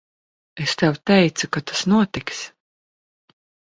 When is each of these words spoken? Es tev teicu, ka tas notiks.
Es 0.63 0.73
tev 0.81 0.97
teicu, 1.11 1.49
ka 1.57 1.63
tas 1.67 1.85
notiks. 1.93 2.39